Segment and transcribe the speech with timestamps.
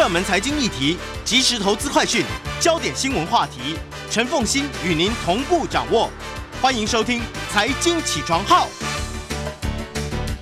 [0.00, 2.24] 热门财经议题、即时投资快讯、
[2.58, 3.76] 焦点新闻话题，
[4.10, 6.08] 陈凤欣与您同步掌握。
[6.62, 7.20] 欢迎收听
[7.50, 8.66] 《财经起床号》。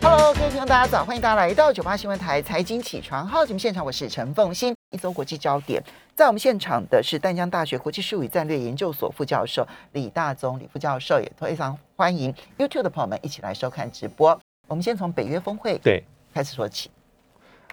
[0.01, 4.73] Hello，各位听众，大家早，欢迎大家来到九八新闻台财经起床号节目现场，我是陈凤欣。
[4.93, 5.82] 一周国际焦点，
[6.14, 14.40] 在我们现场的是淡江大学国际事务与战略研究所副教授李大宗李副教授，也非常欢迎 YouTube 的朋友们一起来收看直播。
[14.68, 16.88] 我们先从北约峰会对，开始说起。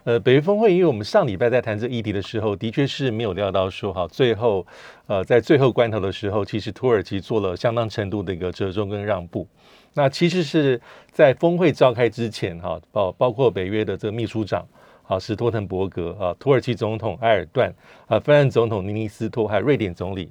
[0.06, 4.64] 呃，北约峰会，因为我们上礼拜在谈这议题的时候，的确是没有料到说，哈，最后，
[5.08, 9.48] 呃，在最后关头的时候，其实土耳其做了相当程度的一个折中跟让步。
[9.96, 10.80] 那其实是
[11.12, 14.64] 在峰会召开之前，哈，包包括北约的这个秘书长，
[15.08, 17.74] 啊，是托滕伯格，啊，土耳其总统埃尔段，
[18.06, 20.30] 啊，芬兰总统尼尼斯托，还有瑞典总理，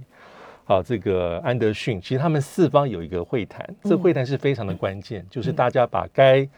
[0.66, 6.48] 啊，这个安德逊，其实他们四方有一个会谈，这会谈是非常的关键，就是大家把该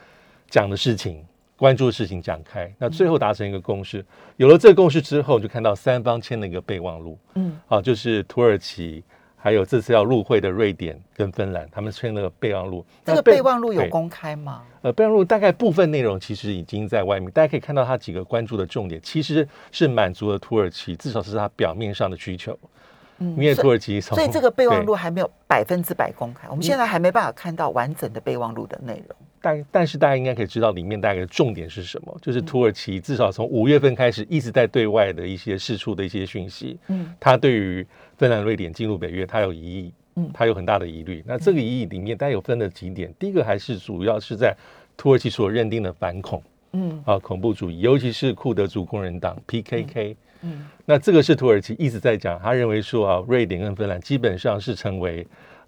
[0.51, 1.24] 讲的事情。
[1.56, 4.05] 关注的事情展开，那最后达成一个共识。
[4.37, 7.19] 有了这个共识之后，就看到三方签了一个备忘录。
[7.34, 9.02] 嗯，啊，就是土耳其，
[9.37, 12.84] 还有这次要入会的瑞典跟芬兰，他们签了备忘录。
[13.04, 14.62] 这个那备忘录有公开吗？
[14.82, 22.59] 呃，备忘录大概部分内容其实已经在外面，大家可以看到它几个关注的重点，其实是满足了土耳其，至少是它表面上的需求。
[23.18, 29.16] 嗯因为土耳其从所以这个备忘对录还没有百分之百公开，我们现在还没办法看到完整的备忘录的内容。
[29.40, 41.23] 但但是大家应该可以知道里面大概的重点是什么，就是土耳其至少从五月份开始一直在对外的一些释出的一些讯息，嗯，它对于芬兰、瑞典进入北约，它有疑义，嗯它有很大的疑虑。
[41.26, 44.56] 那这个疑义里面，大家有分了几点，第一个还是主要是在
[44.96, 50.16] 土耳其所认定的反恐嗯啊恐怖主义，尤其是库德族工人党 PKK。
[50.43, 55.26] 嗯那这个是土耳其一直在讲，他认为说啊，瑞典跟芬兰基本上是成为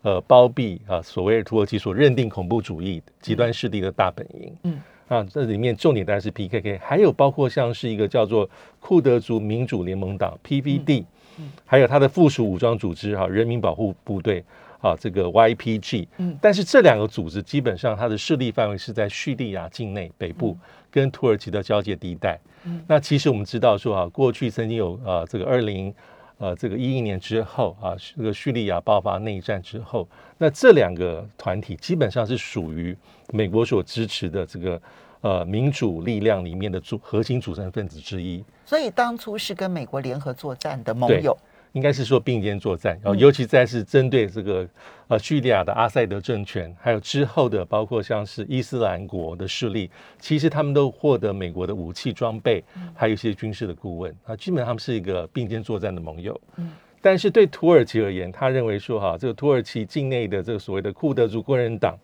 [0.08, 4.56] 呃包庇啊所谓土耳其所认定恐怖主义极端势力的大本营。
[4.62, 11.04] 嗯啊，这里面重点当然是 PKK，还有包括像是一个叫做库德族民主联盟党 PVD，、
[11.38, 14.44] 嗯还有它的附属武装组织哈、人民保护部队
[14.80, 20.56] 啊这个 YPG，嗯但是这两个组织基本上它的势力范围是在叙利亚境内北部
[20.90, 22.38] 跟土耳其的交界地带。
[22.64, 25.94] 嗯那其实我们知道说啊，过去曾经有啊这个二零
[26.38, 32.96] 呃这个一一年之后啊，这个叙利亚爆发内战之后，那这两个团体基本上是属于
[33.32, 34.80] 美国所支持的这个
[35.20, 38.42] 呃民主力量里面的组核心组成分子之一。
[38.64, 41.36] 所以当初是跟美国联合作战的盟友。
[41.72, 44.66] 应该是说并肩作战，然后嗯尤其在是针对这个
[45.08, 56.40] 呃叙利亚的阿塞德政权，还有之后的包括像是伊斯兰国的势力，其实他们都获得美国的武器装备，嗯还有一些军事的顾问啊，基本上他们是一个并肩作战的盟友。
[56.56, 61.96] 嗯但是对土耳其而言，他认为说哈，这个土耳其境内的这个所谓的库德族工人党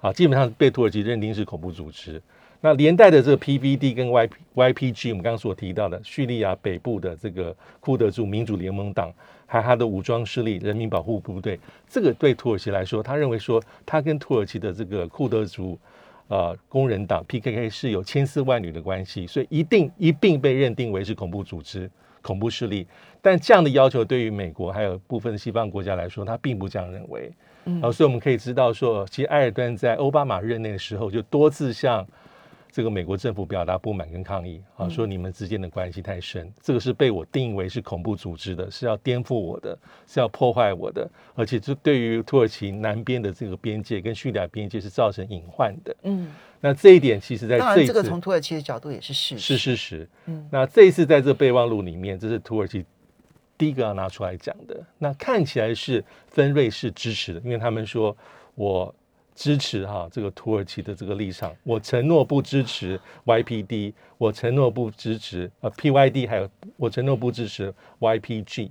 [0.00, 2.20] 啊，基本上被土耳其认定是恐怖组织。
[2.60, 9.12] 那连带的这个 PVD 跟 YP YPG，我们刚刚所提到的叙利亚北部的这个库德族民主联盟党，
[9.46, 11.58] 还有他的武装势力人民保护部队，
[11.88, 15.78] 这个对土耳其来说，他认为说，他跟土耳其的这个库德族
[16.26, 21.88] 呃工人党 PKK 是有千丝万缕的关系，所以一定一并被认定为是恐怖组织、
[22.22, 22.84] 恐怖势力。
[23.22, 27.30] 但这样的要求对于美国还有部分西方国家来说，他并不这样认为。
[27.66, 32.06] 嗯啊，所以我们可以知道说，其实埃尔顿在奥巴马任内的时候，就多次向
[32.70, 45.96] 这个美国政府表达不满跟抗议啊，说你们之间的关系太深，这个是被我定义为是恐怖组织的，是要颠覆我的，是要破坏我的，而且这对于土耳其南边的这个边界跟叙利亚边界是造成隐患的。
[46.02, 49.56] 嗯，那这一点其实在当然，这一次这个从土耳其的角度也是事实。
[49.56, 50.08] 是事实。
[50.26, 52.84] 嗯那这一次在这备忘录里面，这是土耳其
[53.56, 54.78] 第一个要拿出来讲的。
[54.98, 58.16] 那看起来是分瑞士支持的，因为他们说
[58.54, 58.94] 我
[59.38, 68.70] 支持哈这个土耳其的这个立场，我承诺不支持 YPD，我承诺不支持呃 PYD，还有我承诺不支持 YPG。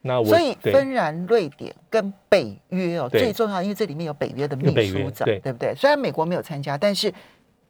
[0.00, 5.38] 那我所以芬兰、瑞典跟北约哦，最重要，因为这里面有北约的秘书长，对。
[5.38, 5.72] 对不对？
[5.76, 7.14] 虽然美国没有参加，但是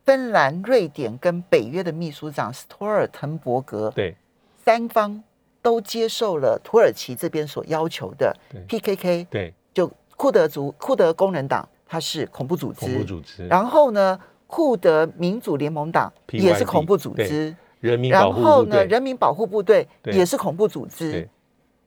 [0.06, 4.16] 芬兰、瑞典跟北约的秘书长斯托尔滕伯格对。
[4.64, 5.23] 三方
[5.61, 8.34] 都接受了土耳其这边所要求的
[8.67, 9.52] PKK，对。
[9.75, 21.29] 就库德族库德工人党，它是恐怖组织，恐怖组织，然后呢，库德民主联盟党也是恐怖组织，人民然保护部后呢，人民保护部队也是恐怖组织。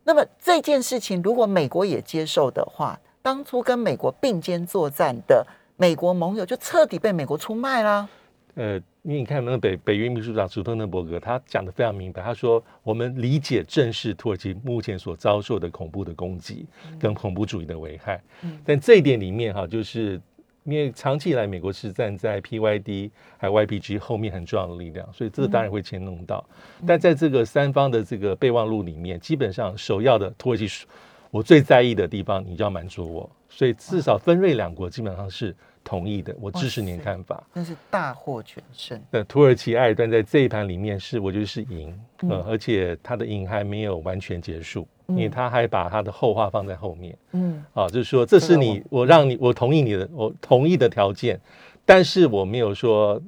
[0.03, 5.43] 那么这件事情，如果美国也接受的话，当初跟美国并肩作战的
[5.75, 8.07] 美国盟友就彻底被美国出卖啦。
[8.53, 16.65] 呃，因为你看那个北北约秘书长史托滕伯格，他讲的非常明白，他说我们理解正视土耳其目前所遭受的恐怖的攻击
[16.99, 18.59] 跟恐怖主义的危害，嗯。
[18.65, 20.19] 但这一点里面哈，就是
[20.63, 26.43] 因为长期以来美国是站在 PYD 还有 YPG 后面很重要的力量，所以这个当然会牵动到。
[26.87, 30.87] 但在这个三方的这个备忘录里面，基本上首要的土耳其，
[31.29, 33.29] 我最在意的地方，你就要满足我。
[33.49, 37.41] 所以至少分瑞两国基本上是同意的，我支持您看法。
[37.53, 38.99] 那是大获全胜。
[39.11, 41.97] 那土耳其埃尔段在这一盘里面是，我觉得是赢，
[42.27, 47.15] 呃，而且他的赢还没有完全结束，因为他还把他的后话放在后面。
[47.33, 51.39] 嗯，啊，就是说这是你，我让你，我同意你的，我同意的条件，
[51.85, 53.21] 但是我没有说，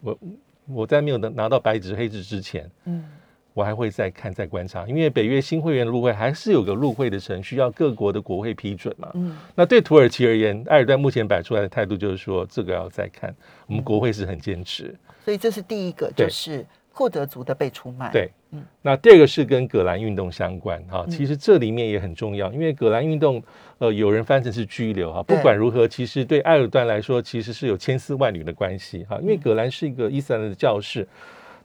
[0.00, 0.18] 我
[0.66, 3.04] 我在没有拿到白纸黑字之前，嗯。
[3.52, 9.10] 我还会再看、再观察，因为北约新会员入会还是有个入会的程序，要各国的国会批准嘛。
[9.14, 13.34] 嗯，那对土耳其而言，埃尔段目前摆出来的态度就是说，这个要再看，
[13.66, 14.94] 我们国会是很坚持。
[15.24, 18.10] 所以这是第一个，就是库德族的被出卖。
[18.12, 18.62] 对，嗯。
[18.82, 23.42] 那第二个是跟葛兰运动相关哈，其实这里面也很重要，因为葛兰运动，
[23.78, 25.22] 呃，有人翻成是拘留哈。
[25.24, 31.06] 不管如何，其实对埃尔段来说，其实是有千丝万缕的关系哈，因为葛兰是一个伊斯兰的教士。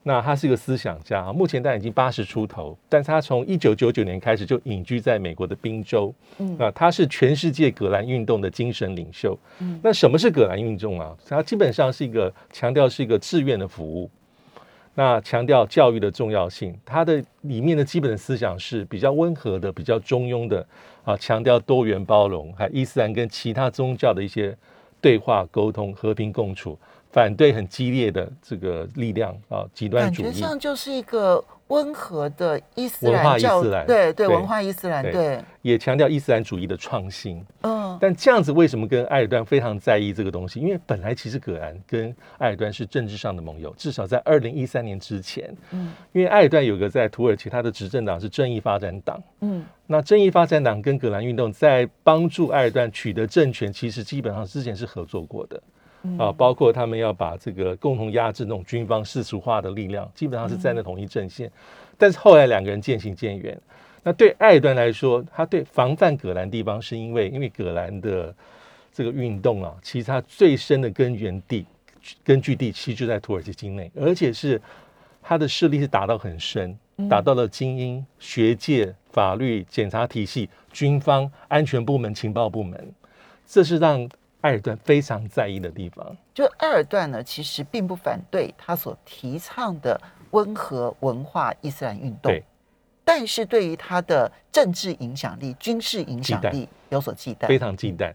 [0.08, 11.18] 那他是一个思想家啊，目前他已经八十出头，但是他从一九九九年开始就隐居在美国的宾州，嗯，那，他是全世界葛兰运动的精神领袖，嗯，那什么是葛兰运动啊？
[11.28, 14.08] 它基本上是一个强调是一个志愿的服务，
[14.94, 20.64] 那强调教育的重要性，它的里面的基本的思想是比较温和的，比较中庸的，
[21.04, 24.56] 啊，强调多元包容，还伊斯兰跟其他宗教的一些
[25.02, 26.78] 对话沟通，和平共处。
[27.16, 37.42] 反对很激烈的这个力量啊，极端主义，感觉上就是一个温和的伊斯兰文化伊斯兰，对对，文化伊斯兰，对，也强调伊斯兰主义的创新。
[37.62, 40.60] 嗯，但这样子为什么跟埃尔段非常在意这个东西？
[40.60, 45.56] 因为本来其实葛兰跟埃尔段是政治上的盟友，至少在二零一三年之前。
[45.72, 49.24] 嗯，因为埃尔段有个在土耳其，他的执政党是正义发展党。
[49.40, 55.64] 嗯，那正义发展党跟葛兰运动在帮助埃尔段取得政权，其实基本上之前是合作过的。
[56.18, 61.52] 啊，包括他们要把这个共同压制那种军方世俗化的力量，基本上是站在同一阵线。
[61.98, 63.60] 但是后来两个人渐行渐远。
[64.04, 68.34] 那对埃端来说，他对防范葛兰地方，是因为因为葛兰的
[68.94, 71.66] 这个运动啊，其实它最深的根源地、
[72.24, 74.62] 根据地其实就在土耳其境内，而且是
[75.22, 76.78] 他的势力是打到很深，
[77.10, 82.94] 打到了精英、学界、法律、检察体系、军方、安全部门、情报部门，
[83.48, 84.08] 这是让。
[84.46, 90.00] 埃尔段非常在意的地方，就埃尔段呢，其实并不反对他所提倡的
[90.32, 92.44] 温和文化伊斯兰运动，对，
[93.04, 98.14] 但是对于他的政治影响力、军事影响力有所忌惮，非常忌惮。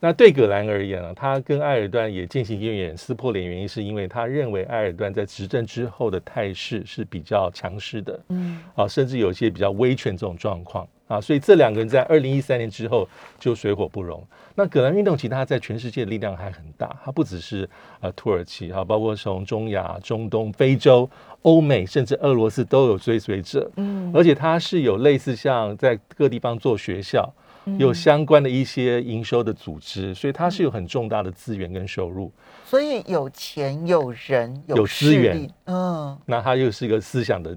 [0.00, 10.88] 那对葛兰而言呢，他跟埃尔段也渐行渐远、撕破脸，原因是因为他认为埃尔段在执政之后的态势是比较强势的，嗯，啊，甚至有些比较威权这种状况。
[11.06, 13.08] 啊，所以这两个人在二零一三年之后
[13.38, 14.22] 就水火不容。
[14.56, 17.68] 那葛兰运动其实它在全世界的力量还很大，它不只是
[18.00, 21.08] 呃土耳其哈，包括从中亚、中东、非洲、
[21.42, 23.70] 欧美，甚至俄罗斯都有追随者。
[23.76, 27.32] 嗯，而且它是有类似像在各地方做学校，
[27.78, 32.32] 有相关的一些营收的组织，所以它是有很重大的资源跟收入。
[32.64, 37.56] 所以有钱有人有资源，嗯，那它又是一个思想的。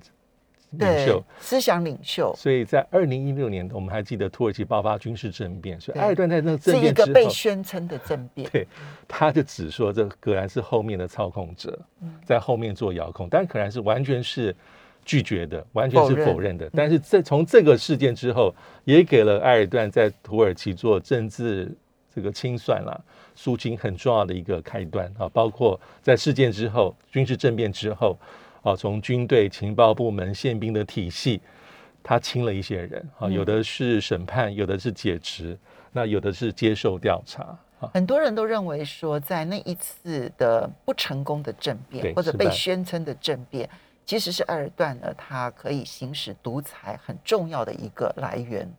[0.72, 2.32] 领袖，思想领袖。
[2.38, 8.68] 所以在二零一六年，我们还记得土耳其爆发军事政变，所以埃尔段在那个政变之后，被宣称的政变，对，
[9.08, 11.80] 他就只说这葛兰是后面的操控者，
[12.24, 14.56] 在后面做遥控，但可能是完全是
[15.04, 16.70] 拒绝的，完全是否认的。
[16.76, 21.76] 但是这从这个事件之后，也给了埃尔段在土耳其做政治
[22.14, 28.16] 这个清算了、肃清很重要的一个开端啊，包括在事件之后、军事政变之后。
[28.62, 31.42] 啊，从军队、情报部门、宪兵的体系，
[32.04, 35.58] 他清了一些人啊，有的是审判，有的是解职，
[35.92, 37.44] 那有的是接受调查
[37.80, 37.90] 啊。
[37.94, 43.70] 很多人都认为说，在那一次的不成功的政变，或者被宣称的政变，
[44.06, 48.70] 其实是埃尔段呢，他可以行使独裁很重要的一个来源。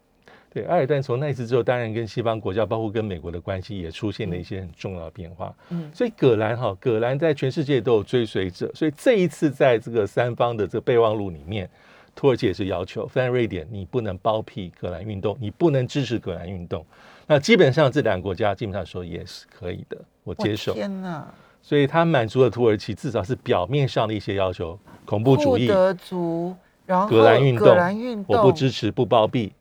[0.53, 5.55] 对，埃尔顿从那一次之后，当然跟西方国家，包括跟美国的关系，也出现了一些很重要的变化。
[5.69, 11.71] 嗯，所以葛兰哈，葛兰在全世界都有追随者，所以这一次在这个三方的这个备忘录里面，
[12.17, 16.85] 土耳其也是要求，非然瑞典你不能包庇葛兰运动，你不能支持葛兰运动。
[17.29, 20.75] 那基本上这两个国家基本上说也是可以的，我接受。
[20.75, 21.33] 天哪！
[21.63, 29.53] 所以他满足了土耳其至少是表面上的一些要求，恐怖主义、德族，然后葛兰运动，我不支持，不包庇。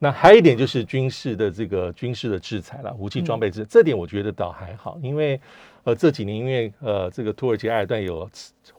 [0.00, 5.40] 那还有一点就是军事的这个军事的制裁了，武器装备制，这点我觉得倒还好，因为
[5.82, 8.30] 呃这几年因为呃这个土耳其埃尔段有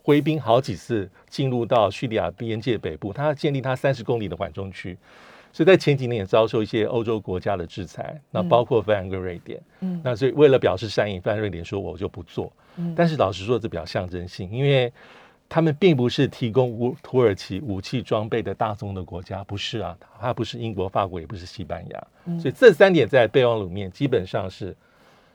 [0.02, 4.98] 挥兵好几次进入到叙利亚边界北部，他建立他三十公里的缓冲区，
[5.52, 9.62] 所以在前几年也遭受一些欧洲国家的制裁，那包括芬兰跟瑞典。
[9.82, 12.52] 嗯那所以为了表示善意，芬兰、瑞典说我就不做。
[12.78, 14.90] 嗯但是老实说，这比较象征性，因为
[15.50, 22.08] 他们并不是提供乌土耳其武器装备的大宗的国家，不是啊，它不是英国、法国，也不是西班牙。
[22.26, 24.76] 嗯所以这三点在备忘录里面基本上是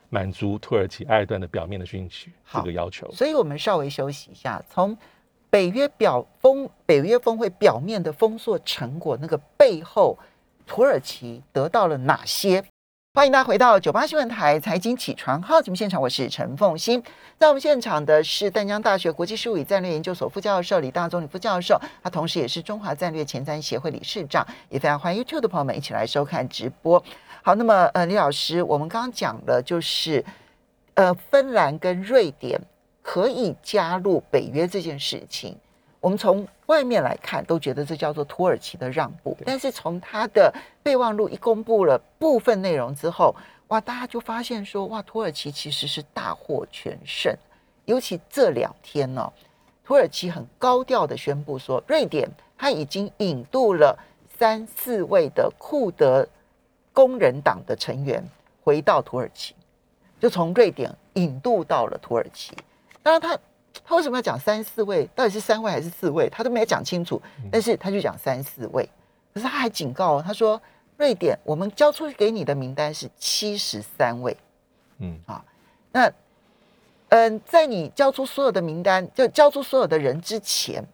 [0.08, 3.10] 满足土耳其埃尔段的表面的讯息这个要求。
[3.10, 4.96] 所以我们稍微休息一下，从
[5.50, 10.16] 北约表封北约峰会表面的封锁成果，那个背后，
[10.64, 12.64] 土耳其得到了哪些？
[13.16, 17.00] 欢迎大家回到九八新闻台财经起床号节目现场，我是陈凤欣。
[17.38, 27.00] 在我们现场的是淡江大学国际事务与战略研究所副教授李大中李副教授，他同时也是中华战略前瞻协会理事长，也非常欢迎 YouTube 的朋友们一起来收看直播。
[27.40, 30.24] 好，那么呃，李老师，我们刚刚讲了，就是
[30.94, 32.60] 呃，芬兰跟瑞典
[33.00, 35.56] 可以加入北约这件事情，
[36.04, 43.34] 我们从外面来看都觉得这叫做土耳其的让步，但是从他的备忘录一公布了部分内容之后，
[43.68, 47.34] 哇，大家就发现说，哇，土耳其其实是大获全胜，
[47.86, 49.32] 尤其这两天呢、
[49.82, 53.98] 土耳其很高调的宣布说，瑞典他已经引渡了
[54.38, 56.28] 三四位的库德
[56.92, 58.22] 工人党的成员
[58.62, 59.54] 回到土耳其，
[60.20, 62.54] 就从瑞典引渡到了土耳其。
[63.02, 63.38] 当然他，
[63.84, 65.08] 他为什么要讲三四位？
[65.14, 66.28] 到底是三位还是四位？
[66.28, 68.88] 他都没有讲清楚，但是他就讲三四位。
[69.32, 70.60] 可是他还警告哦，他说
[70.96, 74.36] 瑞典，我们交出给你的名单是七十三位。
[74.98, 75.44] 嗯啊，
[75.90, 76.12] 那，
[77.08, 80.86] 嗯，在你交出所有的名单，就交出所有的人之前，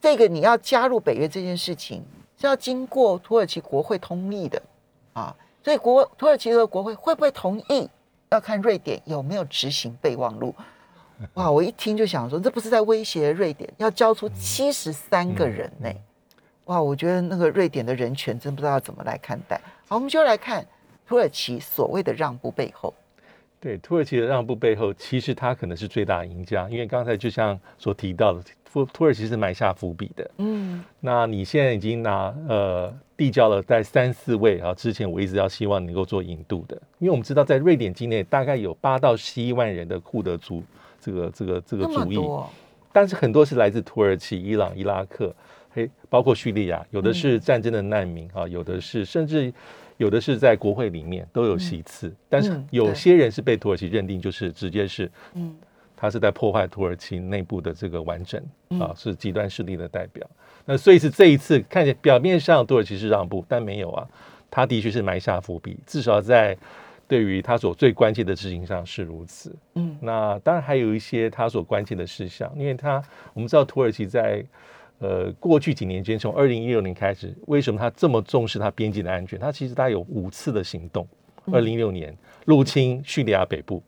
[0.00, 2.04] 这个你要加入北约这件事情
[2.38, 4.60] 是要经过土耳其国会同意的
[5.14, 5.34] 啊。
[5.64, 7.88] 所以国土耳其的国会会不会同意，
[8.28, 10.54] 要看瑞典有没有执行备忘录。
[11.34, 15.90] 哇，我一听就想说，这不是在威胁瑞典要交出七十三个人呢、
[16.66, 19.60] 哇，我觉得那个瑞典的人权真不知道怎么来看待。
[19.88, 20.66] 好，我们就来看
[21.06, 22.92] 土耳其所谓的让步背后。
[23.58, 30.30] 对，土耳其的让步背后，其实他可能是最大赢家，因为刚才就像所提到的，土土耳其是埋下伏笔的。
[30.38, 40.62] 嗯那你现在已经拿呃递交了在三四位啊，之前我一直要希望能够做引渡的，因为我们知道在瑞典境内大概有八到十一万人的库德族
[41.06, 42.50] 这个这个这个那么族裔，多，
[42.92, 45.32] 但是很多是来自土耳其、伊朗、伊拉克，
[45.70, 49.52] 嘿，包括叙利亚，有的是战争的难民啊，有的是甚至
[49.98, 55.54] 有的是在国会里面都有席次，但是嗯有些人是被土耳其认定就是直接是嗯。
[55.98, 58.78] 他是在破坏土耳其内部的这个完整嗯。
[58.78, 60.28] 啊，是极端势力的代表。
[60.66, 64.06] 那所以是这一次看起来表面上土耳其是让步，但没有啊，
[64.50, 66.54] 他的确是埋下伏笔，至少在
[67.08, 69.54] 对于他所最关切的事情上是如此。
[69.74, 73.02] 嗯那当然还有一些他所关切的事项，因为他
[73.34, 74.44] 我们知道土耳其在
[74.98, 79.38] 呃过去几年间，从二零一六年开始，为什么他这么重视他边境的安全？
[79.38, 81.06] 他其实他有五次的行动。
[81.52, 82.12] 二零一六年
[82.44, 83.80] 入侵叙利亚北部，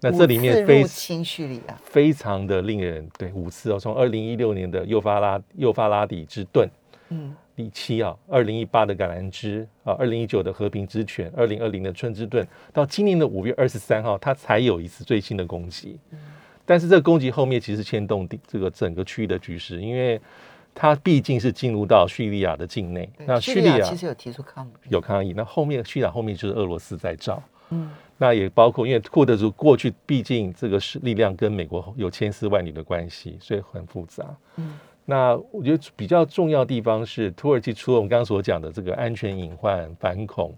[0.00, 6.66] 那这里面非入侵叙利亚，非常的令人对五次哦，从二零一六年的幼发拉幼发拉底之盾，
[7.10, 15.98] 嗯第七啊，二零一八的橄榄枝啊，二零一九的和平之泉，二零二零的春之盾，到今年的五月二十三号，它才有一次最新的攻击。
[16.64, 20.20] 但是这个攻击后面其实牵动这个整个区域的局势，因为
[20.74, 27.42] 它毕竟是进入到叙利亚的境内，那叙利亚其实有提出抗议，有抗议，那后面叙利亚后面就是俄罗斯在造。
[27.70, 34.24] 嗯那也包括，因为库德族过去毕竟这个是力量跟美国有千丝万缕的关系，所以很复杂。
[34.56, 40.54] 嗯那我觉得比较重要的地方是，土耳其除了我们刚刚所讲的这个安全隐患、反恐、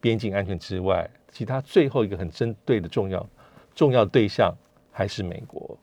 [0.00, 3.28] 边境安全之外，其他最后一个很针对的重要
[3.74, 4.54] 重要对象
[4.92, 5.76] 还是美国。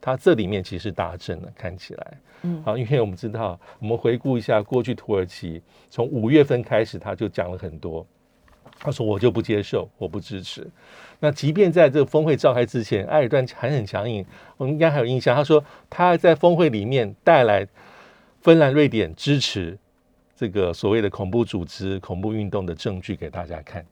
[0.00, 2.20] 它这里面其实达阵了，看起来。
[2.42, 8.06] 嗯好，因为我们知道，我们回顾一下过去土耳其从五月份开始，他就讲了很多。
[8.80, 10.66] 他说：“我就不接受，我不支持。”
[11.20, 14.24] 那即便在这个峰会召开之前，埃尔段还很强硬，
[14.56, 15.34] 我们应该还有印象。
[15.34, 17.66] 他说他在峰会里面带来
[18.40, 19.76] 芬兰、瑞典支持
[20.36, 23.84] 这个所谓的恐怖组织、恐怖运动的证据给大家看。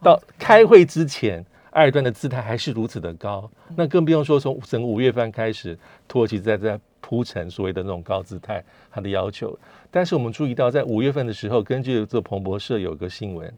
[0.00, 9.56] 到开会之前，埃尔段的姿态还是如此的高，那更不用说从整个五月份开始，土耳其在在铺陈所谓的那种高姿态，他的要求。
[9.90, 13.52] 但是我们注意到，在五月份的时候，根据这彭博社有个新闻，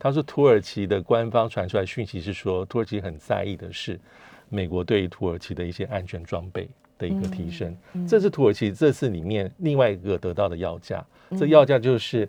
[0.00, 4.00] 他说土耳其的官方传出来讯息是说，土耳其很在意的是
[4.48, 6.66] 美国对于土耳其的一些安全装备
[6.98, 7.76] 的一个提升。
[8.08, 11.04] 这是土耳其这次里面另外一个得到的要价。
[11.38, 12.26] 这要价就是，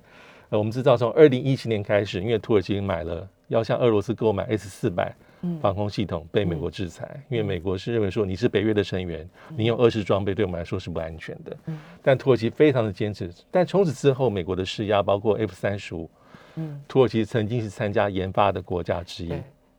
[0.49, 5.15] 呃，我们知道从二零一七年开始，因为土耳其买了要向俄罗斯购买 S 四百
[5.61, 11.57] 防空系统被美国制裁，因为美国是认为说你是北约的成员，你用俄式装备对我们来说是不安全的。
[12.03, 13.31] 但土耳其非常的坚持。
[13.49, 16.07] 但从此之后，美国的施压，包括 F 三十五，
[16.55, 19.33] 嗯，土耳其曾经是参加研发的国家之一。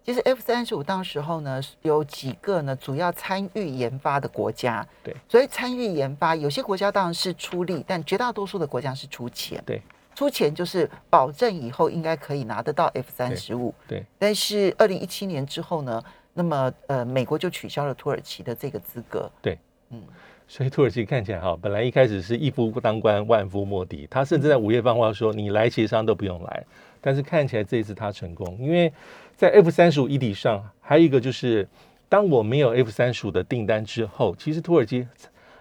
[0.05, 4.85] 其实 F 三十五当时候呢，有几个呢主要参与研发的国家。
[5.05, 9.62] 对，所以参与研发，有些国家当然是出力，但绝大多数的国家是出钱。
[9.64, 9.81] 对，
[10.17, 13.73] 出钱就是保证以后应该可以拿得到 F 三十五。
[13.87, 16.02] 对，但是二零一七年之后呢，
[16.35, 19.31] 那么呃，美国就取消了土耳其的这个资格。
[19.41, 19.57] 对，
[19.91, 20.02] 嗯，
[20.49, 26.65] 所以土耳其看起来哈，本来一开始是一夫当关，万夫莫敌，他甚至在午夜放话说，你来协商都不用来。
[27.05, 28.93] 但是看起来这一次他成功，因为
[29.35, 31.67] 在 F 三十五议题上，还有一个就是，
[32.09, 35.05] 当我没有 F 三十五的订单之后，其实土耳其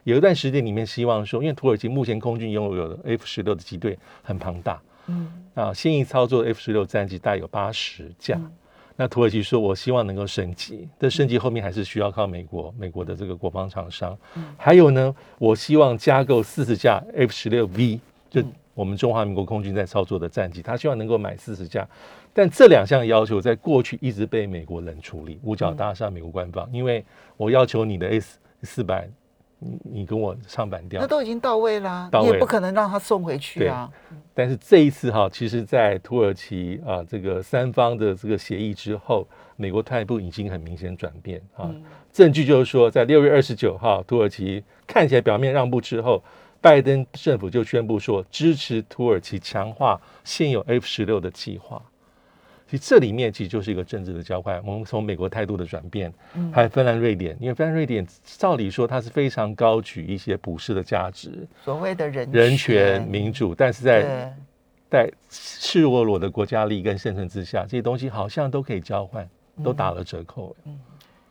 [0.04, 8.40] 有一段时间里面希望说，因为土耳其目前空军拥有的 F 十六的机队很庞大，嗯，啊，现役操作 F 十六战机大概有八十架，
[9.02, 14.16] 那土耳其说我希望能够升级，但升级后面还是需要靠美国，美国的这个国防厂商，
[14.56, 18.44] 还有呢，我希望加购四十架 F 十六 V 就。
[18.74, 21.86] 我们中华民国空军在操作的战机，他希望能够买四十架，
[22.32, 27.04] 但这两项要求在过去一直被美国冷处理，五角大厦美国官方，因为
[27.36, 29.10] 我要求你的 S 四百，
[29.62, 33.90] 你你跟我唱反调，那都已经到位啦，你也不可能让他送回去啊。
[34.34, 39.26] 但是这一次哈，其实，在土耳其啊这个三方的这个协议之后，
[39.56, 41.70] 美国态度已经很明显转变啊，
[42.12, 46.22] 证据就是说，在六月二十九号，土耳其看起来表面让步之后。
[46.64, 51.82] 拜登政府就宣布说支持土耳其强化现有 F 十六的计划。
[52.72, 54.66] 其实这里面其实就是一个政治的交换。
[54.66, 56.10] 我们从美国态度的转变，
[56.54, 64.34] 还有芬兰、瑞典，因为芬兰、瑞典照理说它是非常高举一些普世的价值，所谓的人人权、民主，但是在
[64.90, 69.30] 在赤裸裸的国家利益跟生存之下，这些东西好像都可以交换，
[69.62, 70.56] 都打了折扣。
[70.64, 70.80] 嗯。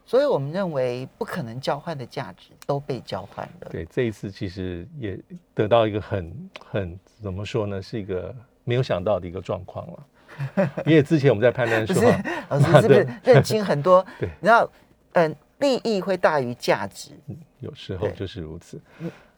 [0.05, 3.69] 所以我们认为不可能交换的价值都被交换了。
[3.71, 5.19] 对，这一次其实也
[5.55, 10.07] 得到一个很很怎么说呢，是一个没有想到的一个状况了。
[10.87, 12.03] 因为之前我们在判断说，
[12.49, 14.05] 老师是不是认清很多？
[14.19, 14.71] 对，你知道，
[15.13, 17.11] 嗯，利益会大于价值，
[17.59, 18.81] 有时候就是如此。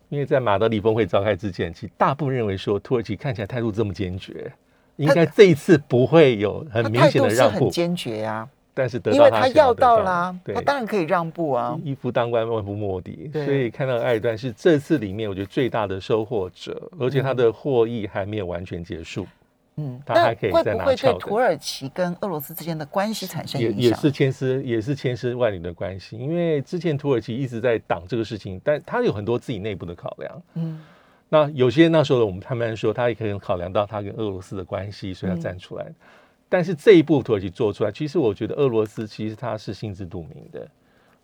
[0.08, 4.52] 因为在马德里峰会召开之前，其实大部分认为说土耳其看起来态度这么坚决，
[4.96, 8.46] 应该这一次不会有很明显的让步，很坚决呀。
[8.74, 11.78] 但是得因为他要到啦，他当然可以让步啊。
[11.84, 13.30] 一夫当关，万夫莫敌。
[13.32, 19.24] 所以看到艾段是这次里面我觉得最大的收获者，而且他的获益还没有完全结束。
[19.24, 19.28] 嗯，
[20.04, 23.76] 他还可以再拿会对土耳其跟俄罗斯之间的关系产生影响？
[23.78, 26.16] 也也是千丝也是千丝万缕的关系。
[26.16, 30.42] 因为之前土耳其一直在挡这个事情，但他有很多自己内部的考量。
[30.54, 30.80] 嗯，
[31.28, 35.86] 那有些那时候我们他们说，他也可以考量到他跟俄罗斯的关系，所以他站出来。
[36.48, 40.68] 但是这一步土耳其做出来，其实我觉得俄罗斯其实他是心知肚明的，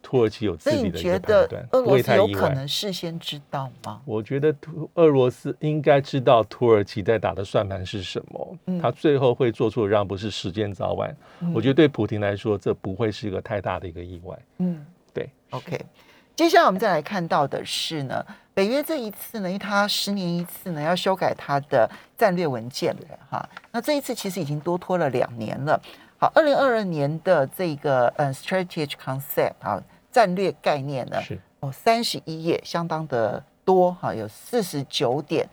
[0.03, 4.01] 土耳其有自己的一个判断，俄罗斯有可能事先知道吗？
[4.05, 11.15] 我觉得土俄罗斯应该知道土耳其在打的算盘是什么，他最后会做出让步是时间早晚。
[11.55, 14.39] 我觉得对普京来说，这不会是一个太大的一个意外。
[14.59, 15.29] 嗯，对。
[15.51, 15.79] OK，
[16.37, 18.25] 接下来我们再来看到的是呢。
[18.55, 23.49] 北约这一次呢，因为它十年一次呢，要修改它的战略文件了哈。
[23.71, 25.81] 那这一次其实已经多拖了两年了。
[26.21, 35.49] 好，二零二二年的这个嗯 strategic concept 啊，战略概念呢，是哦三十一页，相当的多哈，有四十九点。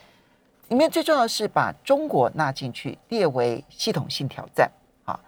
[0.69, 4.71] 里面最重要的是把中国纳进去，列为系统性挑战
[5.03, 5.19] 啊。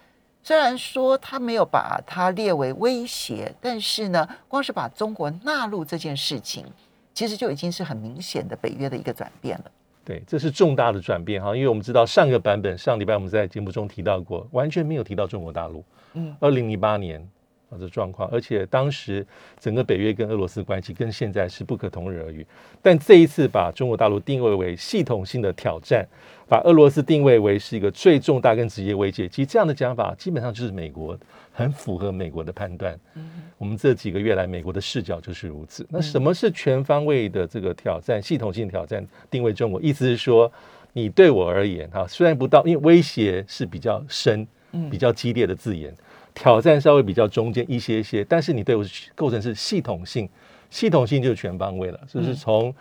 [0.41, 6.65] 虽然说他没有把它列为威胁，但是呢，光是把中国纳入这件事情。
[7.13, 9.71] 其实就已经是很明显的北约的一个转变了。
[10.07, 15.83] 对，这是重大的转变哈，因为我们知道上个版本上礼拜我们在节目中提到过，完全没有提到中国大陆。
[16.13, 17.27] 嗯，二零零八年。
[17.69, 19.27] 啊，这状况，而且当时
[19.59, 22.47] 整个北约跟俄罗斯关系跟现在是不可同日而语。
[22.81, 26.07] 但这一次把中国大陆定位为系统性的挑战，
[26.47, 31.19] 把俄罗斯定位为是一个最重大跟直接威胁，其实这样的讲法基本上就是美国
[31.57, 32.95] 很符合美国的判断。
[33.15, 35.83] 嗯，我们这几个月来美国的视角就是如此。
[35.89, 38.21] 那什么是全方位的这个挑战？
[38.21, 40.51] 系统性挑战定位中国，意思是说
[40.93, 44.47] 你对我而言，哈，虽然不到，因为威胁是比较深、
[44.91, 45.91] 比较激烈的字眼。
[46.35, 50.29] 挑战稍微比较中间一些些，但是你对我构成是系统性，
[50.69, 52.71] 系统性就是全方位了，就是从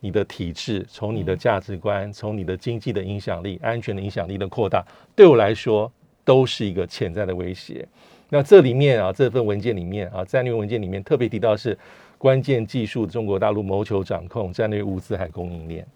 [0.00, 5.90] 你的体制、从你的价值观、从你的经济的影响力、安全的影响力的扩大，对我来说
[6.26, 7.88] 都是一个潜在的威胁。
[8.28, 11.78] 那这里面啊，这份文件里面啊，战略文件里面特别提到是
[12.18, 15.86] 关键技术，中国大陆谋求掌控战略物资和供应链。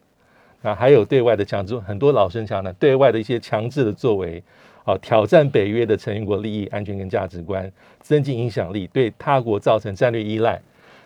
[0.62, 4.43] 那，还有对外的强制，很多老生常谈，对外的一些强制的作为，
[4.85, 10.61] 啊，挑战北约的成员国利益、安全跟价值观，增进影响力，对他国造成战略依赖。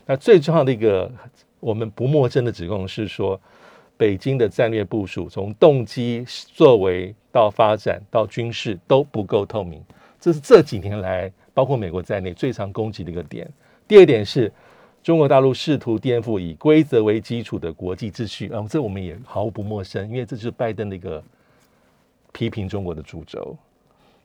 [0.07, 1.11] 那最重要的一个
[1.61, 3.41] 我们不陌生的指控是说，
[3.97, 9.81] 北京的战略部署从动机、作为到发展到军事都不够透明，
[10.25, 13.47] 这是这几年来包括美国在内最常攻击的一个点。
[13.87, 14.51] 第二点是。
[15.03, 21.23] 中国大陆试图颠覆以规则为基础的国际秩序，啊，这我们也毫不陌生，因为这就是拜登的一个
[22.33, 23.55] 批评中国的主轴，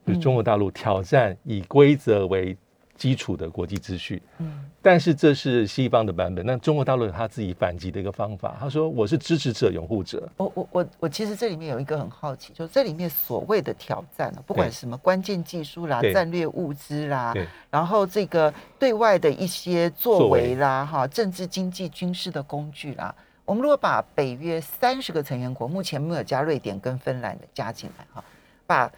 [0.07, 2.55] 就是中国大陆挑战以规则为。
[2.99, 6.45] 基础的国际秩序，嗯，但是这是西方的版本。
[6.45, 8.57] 那中国大陆有他自己反击的一个方法。
[8.59, 17.33] 他说：“我是支持者、拥护者。”我我我我其实这里面有一个很好奇，就这里面所谓的挑战不管什么关键技术啦、战略物资啦，
[17.71, 28.21] 然后这个对外的一些作为啦、哈政治、经济、军事的工具啦，我们如果把北约三十个成员国，目前没有加瑞典跟芬兰的加进来哈，
[28.67, 28.91] 把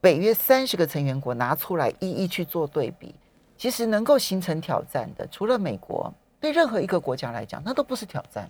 [0.00, 3.14] 北约三十个成员国拿出来一一去做对比。
[3.56, 8.48] 其实能够形成挑战的，除了美国，对任何一个国家来讲，那都不是挑战。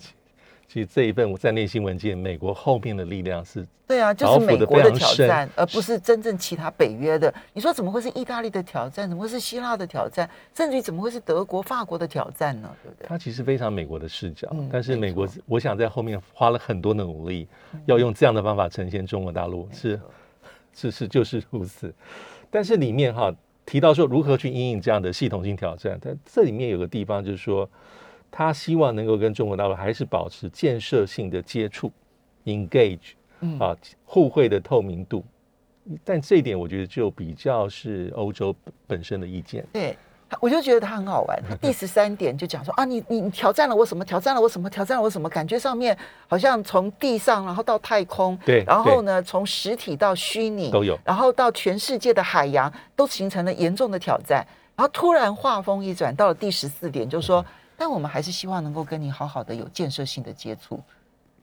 [0.68, 7.32] 其实这一份战略性文件，美国后面的力量是，对啊，就是美国的挑战，而不是真正其他北约的。
[7.52, 9.08] 你说怎么会是意大利的挑战？
[9.08, 10.28] 怎么会是希腊的挑战？
[10.56, 12.68] 甚至于怎么会是德国、法国的挑战呢？
[12.82, 13.06] 对不对？
[13.06, 17.46] 它其实非常美国的视角，但是美国，我想在后面花了很多的努力，
[17.84, 20.00] 要用这样的方法呈现中国大陆，是
[20.74, 21.94] 是是，就是如此。
[22.50, 23.32] 但是里面哈。
[23.66, 27.68] 提到说如何去应应这样的系统性挑战，但这里面有个地方就是说，
[28.30, 31.92] 他希望能够跟中国大陆还是保持建设性的接触
[32.44, 33.12] ，engage，
[33.58, 35.24] 啊，互惠的透明度，
[36.04, 38.54] 但这一点我觉得就比较是欧洲
[38.86, 39.66] 本身的意见。
[39.72, 39.96] 对。
[40.40, 41.42] 我就觉得他很好玩。
[41.60, 44.04] 第十三点就讲说啊，你你你挑战了我什么？
[44.04, 44.68] 挑战了我什么？
[44.68, 45.28] 挑战了我什么？
[45.28, 54.46] 感觉上面好像从地上然后到太空，对，然后呢从实体到虚拟都有，然后到全世界的海洋都形成了严重的挑战。
[54.74, 57.44] 然后突然话锋一转，到了第十四点，就说，
[57.76, 60.78] 但我们还是希望能够跟你好好的有建设性的接触。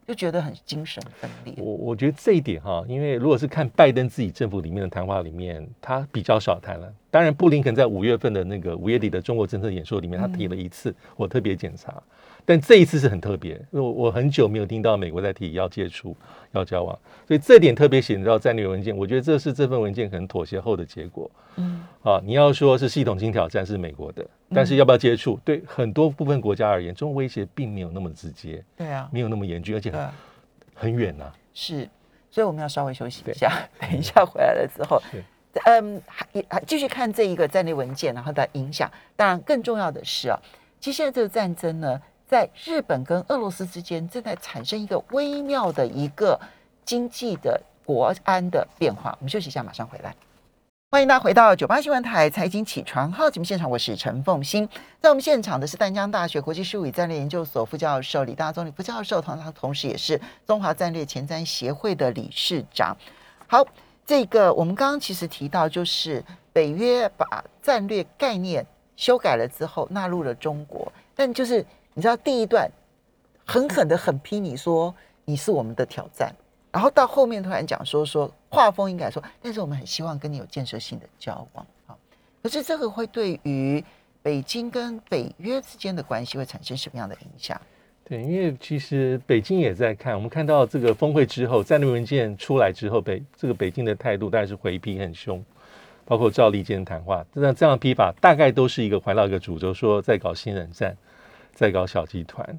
[0.06, 1.54] 就觉得很精神分裂。
[1.58, 6.92] 我我觉得这一点哈，因为如果是看拜登自己政府里面的谈话里面，他比较少谈了。
[7.10, 12.02] 当然，布林肯在五月份的那个五月底的中国政策演说里面，他提了一次，我特别检查。
[12.46, 16.14] 但这一次是很特别，因为我很久没有听到美国在提要接触、
[16.52, 18.94] 要交往，所以这点特别显示到战略文件。
[18.94, 21.30] 我觉得这是这份文件可能妥协后的结果。
[21.56, 30.08] 嗯，啊，你要说是系统性挑战是美国的，但是要不要接触，对很多部分国家而言，中国威胁并没有那么直接，对啊，没有那么严峻，而且很
[30.74, 31.32] 很远呐。
[31.54, 31.88] 是，
[32.30, 35.00] 所以我们要稍微休息一下，等一下回来了之后，
[35.64, 38.90] 嗯，还还继续看这一个战略文件，然后的影响。
[39.16, 40.38] 当然，更重要的是啊，
[40.78, 41.98] 其实现在这个战争呢。
[42.26, 46.40] 在日本跟俄罗斯之间正在产生一个微妙的一个
[46.82, 49.14] 经济的国安的变化。
[49.20, 50.14] 我们休息一下，马上回来。
[50.90, 54.66] 欢迎大家回到九八新闻台财经起床号节目现场，我是陈凤欣。
[55.00, 62.96] 在我们现场的是淡江大学国际事务与战略研究所副教授李大忠李副教授，同他同时也是中华战略前瞻协会的理事长。
[63.46, 63.62] 好，
[64.06, 68.64] 这个我们刚刚其实提到，就是北约把战略概念
[68.96, 71.62] 修改了之后，纳入了中国，但就是。
[71.94, 72.68] 你知道第一段
[73.44, 74.92] 狠狠的狠批你说
[75.24, 76.34] 你是我们的挑战，
[76.72, 81.96] 然后到后面突然讲说说画风应该说，但是我们很希望跟你有建设性的交往啊。
[82.42, 83.82] 可是这个会对于
[84.22, 87.60] 北京跟北约之间的关系会产生什么样的影响？
[88.06, 95.42] 对，因为其实北京也在看，我们看到这个峰会之后，战略文件出来之后，北这个北京的态度大概是回批很凶，
[96.04, 100.94] 包括赵立坚谈话，那这样批法大概都是一个环绕一个主轴，说在搞新冷战。
[101.54, 102.58] 在搞小集团，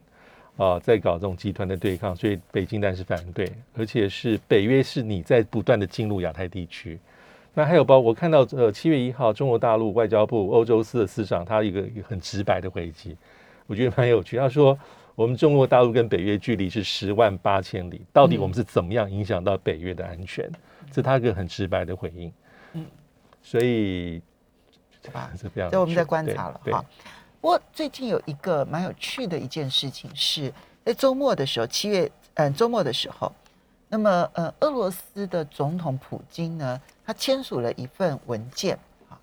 [0.58, 7.00] 啊，在搞这种集团的对抗，所以北京但是反对，而且是北约是你在不断的进入亚太地区。
[7.54, 13.16] 那还有包，我看到呃七月一号中国大陆外交部欧洲司的司长，他一个很直白的回击，
[13.68, 14.38] 我觉得蛮有趣。
[14.38, 14.78] 他说，
[15.16, 20.50] 我们中国大陆跟北约距离是十万八千里，到底我们是怎么样影响到北约的安全？
[20.90, 22.32] 这是他一个很直白的回应。
[22.74, 22.86] 嗯，
[23.42, 24.22] 所以
[25.14, 26.86] 啊，是这样，所以我们在观察了哈。
[27.46, 30.52] 不过最近有一个蛮有趣的一件事情，是
[30.84, 33.32] 在周末的时候，七月嗯周末的时候，
[33.88, 38.76] 那么呃俄罗斯的总统普京呢，他签署了一份文件
[39.08, 39.14] 啊，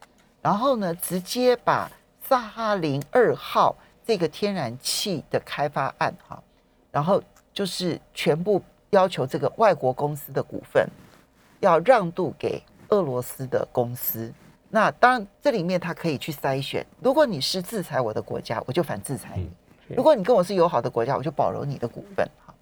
[0.40, 1.90] 然后呢直接把
[2.22, 3.74] 萨哈林二号
[4.06, 6.40] 这个天然气的开发案哈，
[6.92, 7.20] 然后
[7.52, 10.88] 就是全部要求这个外国公司的股份
[11.58, 14.32] 要让渡给俄罗斯的公司。
[14.74, 16.84] 那当然，这里面他可以去筛选。
[17.02, 19.44] 如果你是制裁我的国家，我就反制裁你；
[19.94, 22.26] 如果你跟我是友好的国家，我就保留你的股份。
[22.46, 22.54] 哈，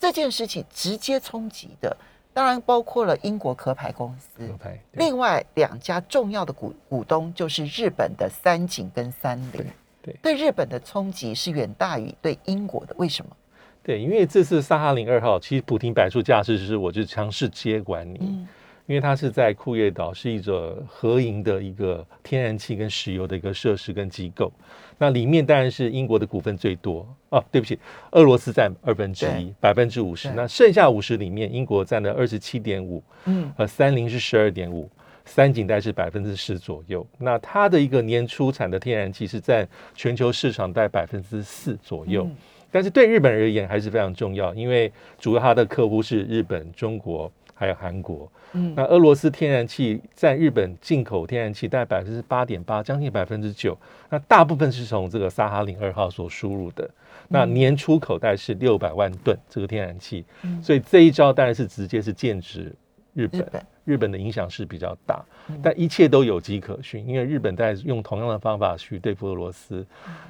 [0.00, 1.94] 这件事情直接冲击的，
[2.32, 4.50] 当然包括了英国壳牌公司，
[4.92, 9.66] 另外两家重要的股股东就是日本的三井跟三菱，
[10.00, 10.34] 对对。
[10.34, 13.36] 日本的冲击是远大于对英国的，为什么？
[13.82, 18.48] 对，因为这次萨哈林二号，其实普廷摆出架势是我就强势接管你，嗯
[18.86, 24.52] 因为它是在库页岛是一个合营的一个天然气跟石油的一个设施跟机构，
[24.98, 27.06] 那里面当然是英国的股份最多。
[27.30, 27.78] 哦，对不起，
[28.12, 33.52] 俄罗斯占二分之一，百分之五十，那剩下五十里面，英国占了二十七点五，嗯。
[33.56, 34.90] 呃，三菱是十二点五。
[35.26, 42.36] 三井大概是百分之十左右，那它的一个年出产的天然气是占全球市场在百分之四左右，嗯。
[42.70, 48.30] 但是对日本而言还是非常重要，因为主要它的客户是日本、中国还有韩国。
[48.52, 53.76] 嗯那俄罗斯天然气在日本进口天然气大概百分之八点八，将近百分之九。
[54.10, 56.88] 那大部分是从这个萨哈林二号所输入的。
[57.28, 62.72] 那年出口大概是六百万吨这个天然气，嗯所以这一招当然是直接是剑指
[63.14, 63.40] 日本。
[63.40, 69.76] 日本日本的影响是比较大嗯，但一切都有迹可循，因为日本在用同样的方法去对付俄罗斯。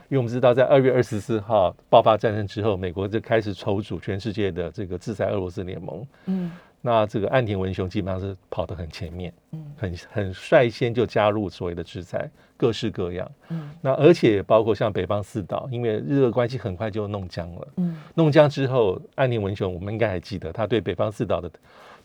[0.09, 6.05] 因为我们知道，在二月二十四号爆发战争之后，美国就开始筹组全世界的这个制裁俄罗斯联盟。
[6.27, 6.51] 嗯
[6.87, 13.31] 那这个岸田文雄基本上是跑得很前面，嗯很很率先就加入所谓的制裁，各式各样。
[13.49, 17.69] 嗯那而且包括像北方四岛，因为日俄关系很快就弄僵了。
[17.79, 21.51] 嗯弄僵之后，岸田文雄我们应该还记得，他对北方四岛的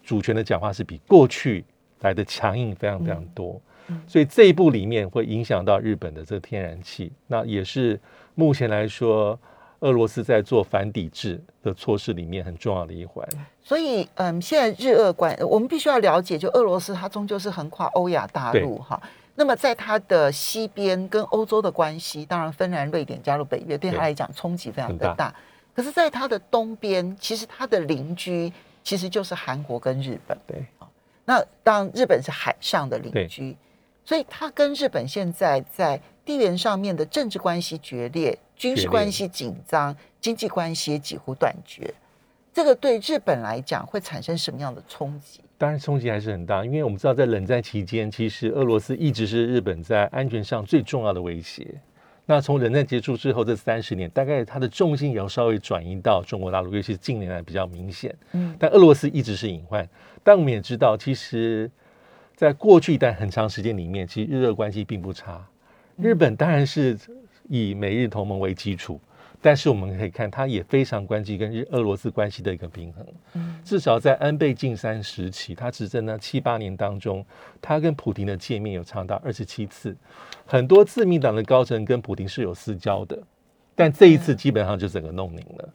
[0.01, 1.65] 主权的讲话是比过去
[1.99, 3.59] 来的强硬非常非常多。
[3.89, 7.99] 嗯所以这一步里面会影响到日本的这个天然气，那也是
[8.33, 9.37] 目前来说，
[9.81, 13.27] 俄罗斯在做反抵制的措施里面很重要的一环。
[13.63, 19.01] 所以，嗯，现在日俄关，我们必须要了解，就俄罗斯它终究是横跨欧亚大陆哈。
[19.35, 25.33] 那么，在它的西边跟欧洲的关系，当然芬兰、瑞典加入北约，对它来讲冲击非常的大。
[25.73, 28.51] 可是，在它的东边，其实它的邻居
[28.83, 30.37] 其实就是韩国跟日本。
[30.45, 30.65] 对，
[31.23, 33.55] 那当然日本是海上的邻居，
[34.03, 41.91] 所以它跟日本现在在地缘上面的政治关系决裂，军事关系紧张，经济关系也几乎断绝。
[42.53, 45.41] 这个对日本来讲会产生什么样的冲击？
[45.57, 51.65] 当然冲击还是很大，因为我们知道在冷战期间，其实俄罗斯一直是日本在安全上最重要的威胁。
[52.27, 58.15] 那从冷战结束之后这三十年，大概它的重心也要稍微转移到中国大陆，尤其是近年来比较明显。
[58.33, 59.89] 嗯但俄罗斯一直是隐患。
[60.23, 61.71] 但我们也知道，其实
[62.35, 65.43] 在过去一段很长时间里面，其实日俄关系并不差。
[66.01, 66.97] 日本当然是
[67.47, 68.99] 以美日同盟为基础，
[69.41, 73.05] 但是我们可以看，它也非常关注跟日俄罗斯关系的一个平衡。
[73.33, 77.23] 嗯至少在安倍晋三时期，他执政那七八年当中，
[77.61, 79.95] 他跟普廷的见面有长达二十七次，
[80.45, 83.17] 很多自民党的高层跟普廷是有私交的，
[83.75, 85.69] 但这一次基本上就整个弄拧了。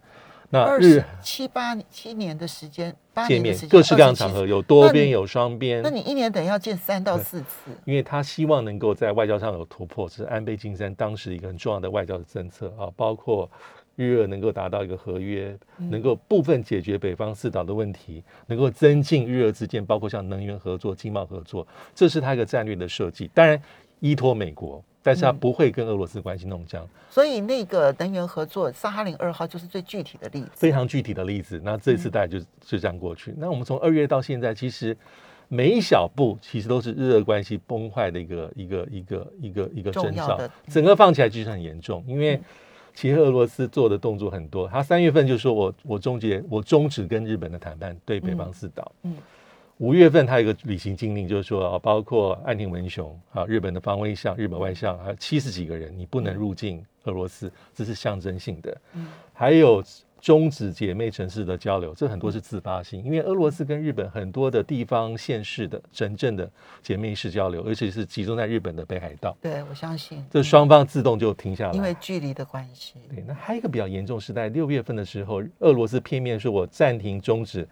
[0.54, 5.82] 那二日十七八七年的时间，八见面年的时间，各式各样的场合，有多边有双边。
[5.82, 13.50] 那，你一年等于要见三到四次，因为他希望能够在外交上有突破，这是安倍晋三当时一个很重要的外交的政策啊，包括
[13.96, 15.58] 日俄能够达到一个合约，
[15.90, 23.28] 能够部分解决北方四岛的问题，能够增进日俄之间，包括像能源合作、经贸合作，这是他一个战略的设计。
[23.34, 23.60] 当然
[23.98, 26.84] 依托美国，但是他不会跟俄罗斯关系弄僵。
[27.10, 30.50] 所以那个能源合作萨哈林二号就是最具体的例子。
[30.54, 31.60] 非常具体的例子。
[31.62, 33.34] 那这次大概就就这样过去。
[33.36, 34.96] 那我们从二月到现在，其实
[35.48, 40.40] 每一小步其实都是日俄关系崩坏的一个一个一个一个一个征兆。
[40.68, 42.40] 整个放起来其实很严重，因为
[42.94, 44.66] 其实俄罗斯做的动作很多。
[44.66, 48.90] 他三月份就说我我终结我终止跟日本的谈判，对北方四岛。
[49.02, 49.14] 嗯
[49.78, 58.80] 五月份他有一个旅行禁令，就是说啊，包括岸田文雄啊，日本的防卫相、日本外相，还有七十几个人，你不能入境俄罗斯，这是象征性的。
[58.94, 59.06] 嗯
[59.36, 59.82] 还有
[60.20, 66.48] 终止姐妹城市的交流，这很多是自发性，因为俄罗斯跟日本很多的地方县市的真正的
[66.80, 71.74] 姐妹式交流，而且是集中在日本的北海道，对，我相信，这双方自动就停下来。
[71.74, 72.94] 因为距离的关系。
[73.10, 77.68] 对，那还有一个比较严重是在六月份的时候，俄罗斯片面说我暂停终止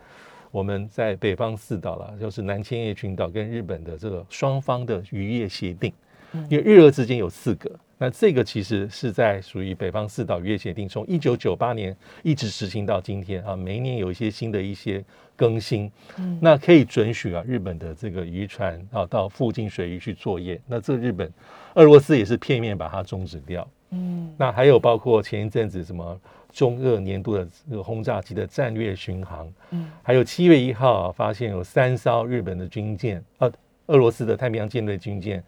[0.53, 5.93] 我们在北方四岛了，就是南千叶群岛跟日本的这个双方的渔业协定，
[6.33, 6.47] 嗯。
[6.49, 15.03] 因为日俄之间有四个，那这个其实是在属于北方四岛渔业协定，从一九九八年一直实行到今天啊，每一年有一些新的一些
[15.35, 16.39] 更新，嗯。
[16.41, 21.33] 那可以准许啊日本的这个渔船啊到附近水域去作业，那这日本
[21.75, 23.67] 俄罗斯也是片面把它终止掉。
[23.91, 24.31] 嗯。
[24.37, 26.21] 那还有包括前一阵子什么
[26.53, 29.91] 中俄年度的这个轰炸机的战略巡航，嗯。
[30.03, 33.51] 还有七月一号、啊、发现有三艘日本的军舰，呃，
[33.87, 35.43] 俄罗斯的太平洋舰队军舰，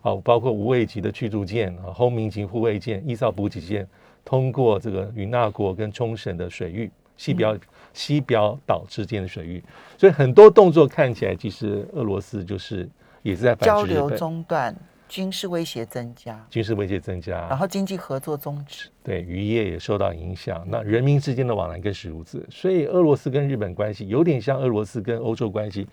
[0.00, 3.86] 啊，包括无畏级的驱逐舰啊、轰鸣级护卫舰、一艘补给舰，
[4.24, 7.56] 通过这个与那国跟冲绳的水域，西表
[7.92, 9.62] 西表岛之间的水域，
[9.96, 12.88] 所以很多动作看起来，其实俄罗斯就是
[13.22, 14.74] 也是在反交流中断，
[15.08, 18.88] 军事威胁增加，军事威胁增加，然后经济合作终止。
[19.02, 22.44] 对渔业也受到影响，那人民之间的往来更是如此。
[22.50, 25.86] 所以俄罗斯跟日本关系有点像俄罗斯跟欧洲关系，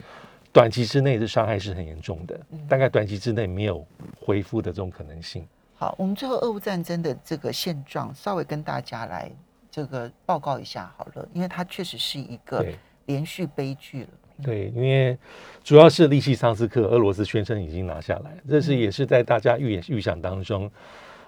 [0.51, 3.85] 短期之内的伤害是很严重的，大概短期之内没有
[4.19, 5.47] 恢复的这种可能性。
[5.75, 9.31] 好，我们最后俄乌战争的这个现状，稍微跟大家来
[9.69, 12.75] 这个报告一下好了，因为它确实是一个对
[13.07, 14.09] 连续悲剧了。
[14.41, 15.17] 对，因为
[15.63, 20.71] 主要是利西桑斯克，俄罗斯宣称已经拿下来，这是也是在大家预预想当中。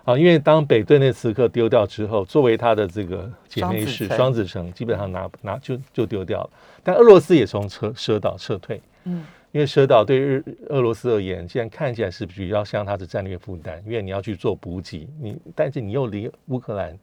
[0.06, 6.50] 啊，因为当北顿涅茨克丢掉之后，作为他的这个姐妹市双子城基本上拿拿就就丢掉了。
[6.84, 16.96] 但俄罗斯也从撤蛇岛撤退，嗯，因为蛇岛对日俄罗斯而言，现在看起来是比较像它的战略负担，因为你要去做补给，你但是你又离乌克兰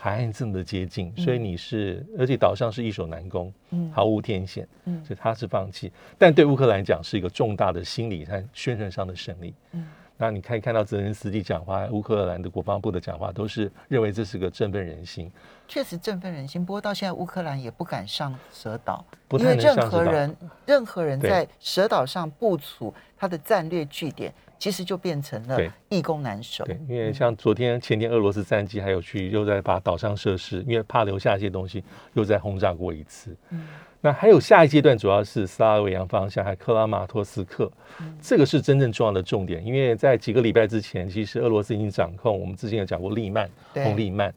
[0.00, 5.92] 海岸这么的接近，所以你是而且岛上是易守难攻，嗯毫无天险，嗯所以他是放弃。
[6.16, 9.52] 但对乌克兰讲是一个重大的心理和宣传上的胜利。
[9.72, 9.86] 嗯
[10.20, 15.30] 那你可以看到泽连斯基讲话，乌克兰的国防部的讲话，都是认为这是个振奋人心，
[15.68, 16.66] 确实振奋人心。
[16.66, 26.64] 不过到现在，乌克兰也不敢上蛇岛，不因为任何人任何人在蛇岛上部署他的战略据点，其实就变成了易攻难守。
[26.64, 33.36] 对，因为像昨天、前天俄罗斯战机还有去又在把岛上设施，因为怕留下一些东西，又在轰炸过一次。
[33.50, 33.66] 嗯
[34.00, 37.68] 那还有下一阶段，主要是斯拉维扬方向，还有克拉马托斯克，
[38.00, 39.64] 嗯这个是真正重要的重点。
[39.66, 44.32] 因为在几个礼拜之前，其实俄罗斯已经掌控，我们之前有讲过利曼、对红利曼，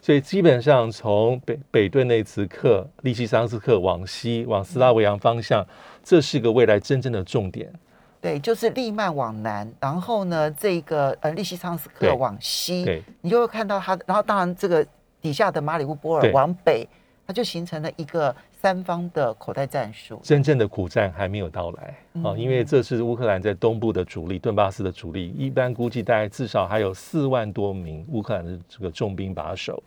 [0.00, 5.62] 所以基本上从北北顿内茨克、利西桑斯克往西往斯拉维扬方向，
[6.02, 7.70] 这是个未来真正的重点。
[8.22, 14.86] 对，就是利曼往南，然后呢，这个呃利西昌斯克往西，对你就会看到它，然后当然这个
[15.20, 16.88] 底下的马里乌波尔往北，
[17.26, 20.20] 它就形成了一个三方的口袋战术。
[20.22, 29.82] 真正的苦战还没有到来啊、嗯因为这是乌克兰在东部的主力，顿巴斯的主力，一般估计大概至少还有四万多名乌克兰的这个重兵把守，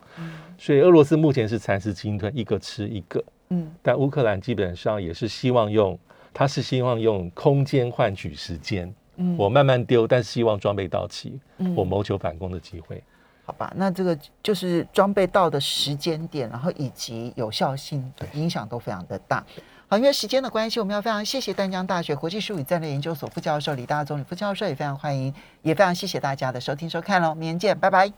[0.58, 5.98] 所以俄罗斯目前是蚕食鲸吞，一个吃一个，嗯，但乌克兰基本上也是希望用，
[6.36, 13.02] 他是希望用空间换取时间，嗯我慢慢丢，但是希望装备到齐，嗯我谋求反攻的机会。
[13.46, 19.46] 好吧，那这个就是装备到的时间点，然后以及有效性影响都非常的大。
[19.88, 28.12] 好，因为时间的关系，我们要非常谢谢淡江大学国际术语战略研究所副教授李大忠李副教授，也非常欢迎，也非常谢谢大家的收听收看喽，明天见，拜拜。